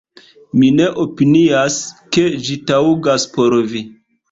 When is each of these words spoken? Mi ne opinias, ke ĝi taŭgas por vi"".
Mi 0.61 0.69
ne 0.77 0.87
opinias, 1.03 1.77
ke 2.17 2.25
ĝi 2.49 2.59
taŭgas 2.73 3.29
por 3.39 3.61
vi"". 3.75 3.87